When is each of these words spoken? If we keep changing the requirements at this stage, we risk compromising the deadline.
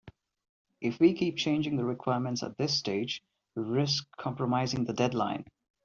If 0.81 0.99
we 0.99 1.13
keep 1.13 1.37
changing 1.37 1.77
the 1.77 1.85
requirements 1.85 2.41
at 2.41 2.57
this 2.57 2.75
stage, 2.75 3.21
we 3.53 3.61
risk 3.61 4.03
compromising 4.17 4.83
the 4.85 4.93
deadline. 4.93 5.45